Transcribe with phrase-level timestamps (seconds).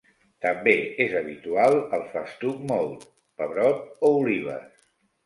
[0.43, 0.71] També
[1.03, 3.05] és habitual el festuc mòlt,
[3.43, 4.65] pebrot o olives.